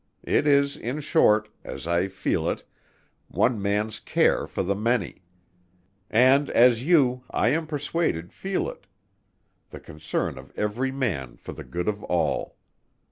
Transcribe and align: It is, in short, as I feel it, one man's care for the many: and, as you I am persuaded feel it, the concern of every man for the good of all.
It 0.25 0.47
is, 0.47 0.75
in 0.77 0.99
short, 0.99 1.47
as 1.63 1.85
I 1.85 2.07
feel 2.07 2.49
it, 2.49 2.63
one 3.27 3.61
man's 3.61 3.99
care 3.99 4.47
for 4.47 4.63
the 4.63 4.73
many: 4.73 5.21
and, 6.09 6.49
as 6.49 6.81
you 6.83 7.23
I 7.29 7.49
am 7.49 7.67
persuaded 7.67 8.33
feel 8.33 8.67
it, 8.67 8.87
the 9.69 9.79
concern 9.79 10.39
of 10.39 10.51
every 10.57 10.89
man 10.91 11.37
for 11.37 11.53
the 11.53 11.63
good 11.63 11.87
of 11.87 12.03
all. 12.05 12.57